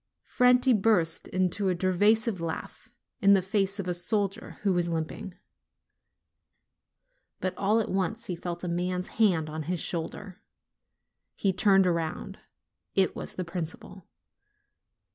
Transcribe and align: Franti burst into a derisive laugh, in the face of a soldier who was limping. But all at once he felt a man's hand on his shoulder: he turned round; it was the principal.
Franti 0.25 0.73
burst 0.73 1.27
into 1.27 1.69
a 1.69 1.75
derisive 1.75 2.41
laugh, 2.41 2.91
in 3.21 3.33
the 3.33 3.39
face 3.43 3.77
of 3.79 3.87
a 3.87 3.93
soldier 3.93 4.57
who 4.63 4.73
was 4.73 4.89
limping. 4.89 5.35
But 7.39 7.55
all 7.55 7.79
at 7.79 7.87
once 7.91 8.25
he 8.25 8.35
felt 8.35 8.63
a 8.63 8.67
man's 8.67 9.09
hand 9.21 9.47
on 9.47 9.61
his 9.69 9.79
shoulder: 9.79 10.41
he 11.35 11.53
turned 11.53 11.85
round; 11.85 12.39
it 12.95 13.15
was 13.15 13.35
the 13.35 13.45
principal. 13.45 14.07